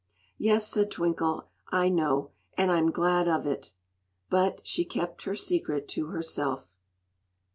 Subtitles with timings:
[0.39, 3.73] "Yes," said Twinkle, "I know; and I'm glad of it!"
[4.31, 6.67] But she kept her secret to herself.